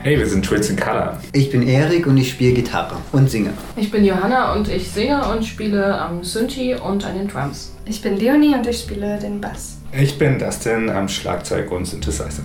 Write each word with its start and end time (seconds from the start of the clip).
Hey, 0.00 0.16
wir 0.16 0.28
sind 0.28 0.44
Twins 0.44 0.70
in 0.70 0.76
Color. 0.76 1.18
Ich 1.32 1.50
bin 1.50 1.66
Erik 1.66 2.06
und 2.06 2.16
ich 2.16 2.30
spiele 2.30 2.52
Gitarre 2.52 2.98
und 3.10 3.28
singe. 3.28 3.50
Ich 3.74 3.90
bin 3.90 4.04
Johanna 4.04 4.52
und 4.54 4.68
ich 4.68 4.88
singe 4.88 5.20
und 5.28 5.44
spiele 5.44 6.00
am 6.00 6.22
Synthi 6.22 6.76
und 6.76 7.04
an 7.04 7.18
den 7.18 7.26
Drums. 7.26 7.72
Ich 7.84 8.00
bin 8.00 8.16
Leonie 8.16 8.54
und 8.54 8.64
ich 8.64 8.78
spiele 8.78 9.18
den 9.18 9.40
Bass. 9.40 9.78
Ich 9.92 10.16
bin 10.16 10.38
Dustin 10.38 10.88
am 10.88 11.08
Schlagzeug 11.08 11.72
und 11.72 11.84
Synthesizer. 11.84 12.44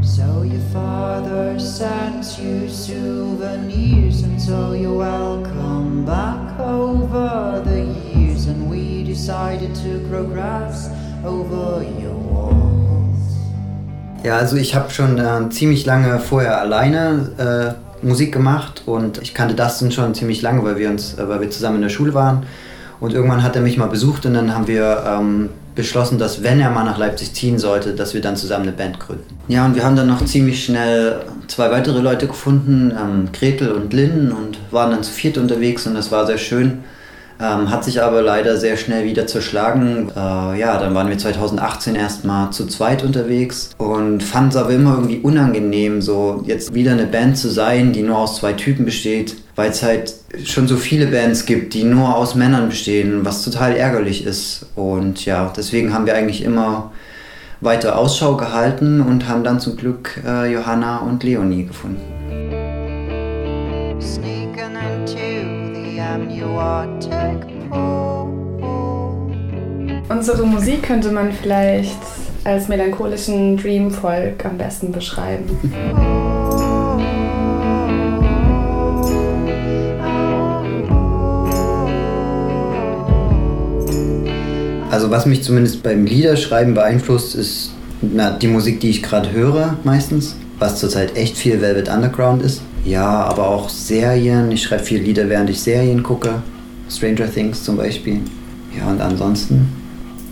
So 0.00 0.42
your 0.42 0.60
father 0.72 1.58
sends 1.60 2.38
you 2.38 2.68
souvenirs 2.68 4.24
and 4.24 4.40
so 4.40 4.74
you're 4.74 4.98
welcome 4.98 6.04
back 6.04 6.58
over 6.58 7.62
the 7.64 7.84
years 8.18 8.48
and 8.48 8.68
we 8.68 9.04
decided 9.04 9.72
to 9.76 10.00
grow 10.08 10.24
grass 10.24 10.90
over 11.24 11.84
your 12.02 12.14
walls. 12.14 12.67
Ja, 14.28 14.36
also 14.36 14.56
ich 14.56 14.74
habe 14.74 14.90
schon 14.90 15.18
äh, 15.18 15.48
ziemlich 15.48 15.86
lange 15.86 16.18
vorher 16.18 16.60
alleine 16.60 17.74
äh, 18.02 18.06
Musik 18.06 18.30
gemacht 18.30 18.82
und 18.84 19.22
ich 19.22 19.32
kannte 19.32 19.54
Dustin 19.54 19.90
schon 19.90 20.14
ziemlich 20.14 20.42
lange, 20.42 20.62
weil 20.64 20.76
wir 20.76 20.90
uns, 20.90 21.14
äh, 21.14 21.26
weil 21.26 21.40
wir 21.40 21.50
zusammen 21.50 21.76
in 21.76 21.82
der 21.82 21.88
Schule 21.88 22.12
waren. 22.12 22.44
Und 23.00 23.14
irgendwann 23.14 23.42
hat 23.42 23.56
er 23.56 23.62
mich 23.62 23.78
mal 23.78 23.86
besucht 23.86 24.26
und 24.26 24.34
dann 24.34 24.54
haben 24.54 24.66
wir 24.66 25.02
ähm, 25.08 25.48
beschlossen, 25.74 26.18
dass 26.18 26.42
wenn 26.42 26.60
er 26.60 26.68
mal 26.68 26.84
nach 26.84 26.98
Leipzig 26.98 27.32
ziehen 27.32 27.58
sollte, 27.58 27.94
dass 27.94 28.12
wir 28.12 28.20
dann 28.20 28.36
zusammen 28.36 28.64
eine 28.64 28.72
Band 28.72 29.00
gründen. 29.00 29.24
Ja, 29.48 29.64
und 29.64 29.76
wir 29.76 29.82
haben 29.82 29.96
dann 29.96 30.08
noch 30.08 30.22
ziemlich 30.22 30.62
schnell 30.62 31.20
zwei 31.46 31.70
weitere 31.70 32.00
Leute 32.00 32.26
gefunden, 32.26 32.90
ähm, 32.90 33.30
Gretel 33.32 33.72
und 33.72 33.94
Lynn, 33.94 34.30
und 34.30 34.58
waren 34.70 34.90
dann 34.90 35.02
zu 35.02 35.10
viert 35.10 35.38
unterwegs 35.38 35.86
und 35.86 35.94
das 35.94 36.12
war 36.12 36.26
sehr 36.26 36.36
schön. 36.36 36.84
Ähm, 37.40 37.70
hat 37.70 37.84
sich 37.84 38.02
aber 38.02 38.20
leider 38.20 38.56
sehr 38.56 38.76
schnell 38.76 39.04
wieder 39.04 39.28
zerschlagen. 39.28 40.10
Äh, 40.16 40.58
ja, 40.58 40.76
dann 40.78 40.94
waren 40.94 41.08
wir 41.08 41.18
2018 41.18 41.94
erstmal 41.94 42.50
zu 42.50 42.66
zweit 42.66 43.04
unterwegs 43.04 43.70
und 43.78 44.24
fanden 44.24 44.50
es 44.50 44.56
aber 44.56 44.70
immer 44.70 44.94
irgendwie 44.94 45.18
unangenehm, 45.18 46.02
so 46.02 46.42
jetzt 46.46 46.74
wieder 46.74 46.92
eine 46.92 47.06
Band 47.06 47.38
zu 47.38 47.48
sein, 47.48 47.92
die 47.92 48.02
nur 48.02 48.18
aus 48.18 48.36
zwei 48.38 48.54
Typen 48.54 48.84
besteht, 48.84 49.36
weil 49.54 49.70
es 49.70 49.84
halt 49.84 50.14
schon 50.44 50.66
so 50.66 50.76
viele 50.76 51.06
Bands 51.06 51.46
gibt, 51.46 51.74
die 51.74 51.84
nur 51.84 52.16
aus 52.16 52.34
Männern 52.34 52.68
bestehen, 52.68 53.24
was 53.24 53.44
total 53.44 53.76
ärgerlich 53.76 54.24
ist. 54.24 54.66
Und 54.74 55.24
ja, 55.24 55.52
deswegen 55.56 55.94
haben 55.94 56.06
wir 56.06 56.16
eigentlich 56.16 56.42
immer 56.42 56.90
weiter 57.60 57.98
Ausschau 57.98 58.36
gehalten 58.36 59.00
und 59.00 59.28
haben 59.28 59.44
dann 59.44 59.60
zum 59.60 59.76
Glück 59.76 60.20
äh, 60.26 60.52
Johanna 60.52 60.98
und 60.98 61.22
Leonie 61.22 61.66
gefunden. 61.66 62.02
Sneaking 64.00 64.76
into. 64.76 65.67
Unsere 70.08 70.46
Musik 70.46 70.82
könnte 70.82 71.10
man 71.10 71.32
vielleicht 71.32 71.98
als 72.44 72.68
melancholischen 72.68 73.56
Dream-Folk 73.56 74.44
am 74.44 74.56
besten 74.56 74.90
beschreiben. 74.90 75.44
Also 84.90 85.10
was 85.10 85.26
mich 85.26 85.42
zumindest 85.42 85.82
beim 85.82 86.06
Liederschreiben 86.06 86.74
beeinflusst, 86.74 87.34
ist 87.34 87.72
na, 88.00 88.30
die 88.30 88.48
Musik, 88.48 88.80
die 88.80 88.90
ich 88.90 89.02
gerade 89.02 89.30
höre 89.32 89.76
meistens, 89.84 90.36
was 90.58 90.80
zurzeit 90.80 91.16
echt 91.16 91.36
viel 91.36 91.60
Velvet 91.60 91.88
Underground 91.88 92.42
ist. 92.42 92.62
Ja, 92.84 93.24
aber 93.24 93.48
auch 93.48 93.68
Serien. 93.68 94.50
Ich 94.52 94.62
schreibe 94.62 94.84
viele 94.84 95.02
Lieder, 95.02 95.28
während 95.28 95.50
ich 95.50 95.60
Serien 95.60 96.02
gucke. 96.02 96.42
Stranger 96.90 97.30
Things 97.32 97.62
zum 97.62 97.76
Beispiel. 97.76 98.20
Ja, 98.76 98.88
und 98.88 99.00
ansonsten. 99.00 99.68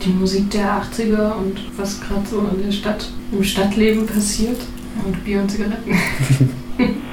Die 0.04 0.10
Musik 0.10 0.50
der 0.50 0.82
80er 0.82 1.36
und 1.36 1.60
was 1.76 2.00
gerade 2.00 2.26
so 2.30 2.40
in 2.54 2.64
der 2.64 2.72
Stadt, 2.72 3.08
im 3.32 3.42
Stadtleben 3.42 4.06
passiert. 4.06 4.58
Und 5.04 5.24
Bier 5.24 5.40
und 5.40 5.50
Zigaretten. 5.50 5.92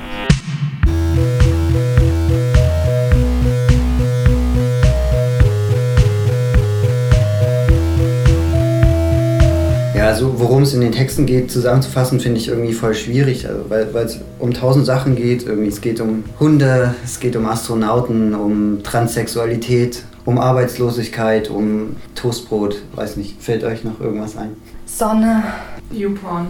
also 10.14 10.40
worum 10.40 10.64
es 10.64 10.74
in 10.74 10.82
den 10.82 10.92
Texten 10.92 11.26
geht, 11.26 11.52
zusammenzufassen, 11.52 12.20
finde 12.20 12.40
ich 12.40 12.48
irgendwie 12.48 12.74
voll 12.74 12.94
schwierig, 12.94 13.48
also, 13.48 13.66
weil 13.70 14.06
es 14.06 14.20
um 14.40 14.54
tausend 14.54 14.86
Sachen 14.86 15.16
geht. 15.16 15.44
Irgendwie, 15.44 15.70
es 15.70 15.82
geht 15.82 16.00
um 16.00 16.24
Hunde, 16.40 16.96
es 17.04 17.20
geht 17.20 17.36
um 17.36 17.46
Astronauten, 17.46 18.34
um 18.34 18.84
Transsexualität, 18.84 20.04
um 20.26 20.38
Arbeitslosigkeit, 20.38 21.50
um 21.50 21.96
Toastbrot. 22.16 22.82
Weiß 22.96 23.18
nicht, 23.18 23.42
fällt 23.42 23.64
euch 23.64 23.84
noch 23.84 24.00
irgendwas 24.00 24.38
ein? 24.38 24.52
Sonne. 24.86 25.44
YouPorn. 25.92 26.48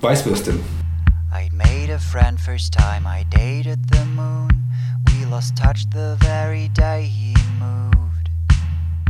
Weißwürste. 0.00 0.52
I 1.30 1.48
made 1.52 1.92
a 1.92 1.98
friend 1.98 2.40
first 2.40 2.72
time 2.72 3.06
I 3.06 3.24
dated 3.30 3.78
the 3.92 4.04
moon. 4.16 4.48
We 5.06 5.26
lost 5.30 5.56
touch 5.56 5.84
the 5.92 6.16
very 6.20 6.70
day. 6.74 6.97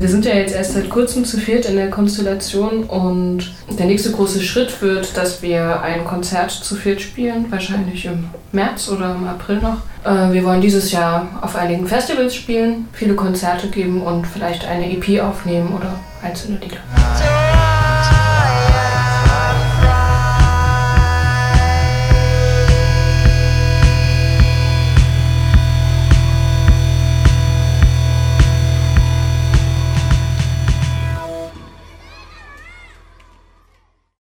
Wir 0.01 0.09
sind 0.09 0.25
ja 0.25 0.35
jetzt 0.35 0.55
erst 0.55 0.75
seit 0.75 0.89
kurzem 0.91 1.25
zu 1.25 1.39
viert 1.39 1.67
in 1.67 1.75
der 1.75 1.91
Konstellation 1.91 2.85
und 2.85 3.51
der 3.77 3.87
nächste 3.87 4.13
große 4.13 4.41
Schritt 4.41 4.81
wird, 4.81 5.17
dass 5.17 5.43
wir 5.43 5.83
ein 5.83 6.05
Konzert 6.05 6.53
zu 6.53 6.77
viert 6.77 7.01
spielen, 7.01 7.47
wahrscheinlich 7.51 8.05
im 8.05 8.31
März 8.53 8.89
oder 8.91 9.17
im 9.17 9.27
April 9.27 9.57
noch. 9.57 9.79
Äh, 10.05 10.33
Wir 10.33 10.45
wollen 10.45 10.61
dieses 10.61 10.93
Jahr 10.93 11.27
auf 11.41 11.57
einigen 11.57 11.89
Festivals 11.89 12.37
spielen, 12.37 12.89
viele 12.93 13.15
Konzerte 13.15 13.67
geben 13.69 14.03
und 14.03 14.25
vielleicht 14.25 14.65
eine 14.67 14.89
EP 14.89 15.21
aufnehmen 15.21 15.75
oder 15.75 15.99
einzelne 16.23 16.59
Lieder. 16.59 17.48